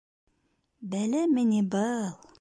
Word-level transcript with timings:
—Бәләме 0.95 1.47
ни 1.53 1.63
был? 1.77 2.05